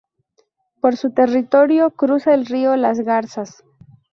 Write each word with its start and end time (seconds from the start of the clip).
Por 0.81 0.97
su 0.97 1.11
territorio 1.11 1.91
cruza 1.91 2.33
el 2.33 2.47
río 2.47 2.75
Las 2.75 3.01
Garzas. 3.01 3.63